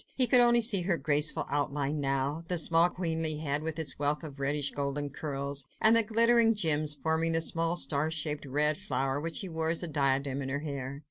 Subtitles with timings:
[0.15, 4.23] He could only see her graceful outline now, the small queenly head, with its wealth
[4.23, 9.21] of reddish golden curls, and the glittering gems forming the small, star shaped, red flower
[9.21, 10.99] which she wore as a diadem in her hair.